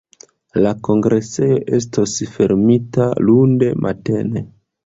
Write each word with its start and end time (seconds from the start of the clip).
La 0.63 0.71
kongresejo 0.87 1.59
estos 1.79 2.15
fermita 2.39 3.07
lunde 3.29 3.73
matene. 3.87 4.47